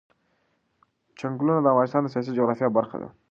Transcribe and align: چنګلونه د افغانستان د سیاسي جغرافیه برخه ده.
چنګلونه 1.19 1.59
د 1.61 1.67
افغانستان 1.73 2.01
د 2.03 2.07
سیاسي 2.13 2.31
جغرافیه 2.37 2.69
برخه 2.77 2.97
ده. 3.01 3.09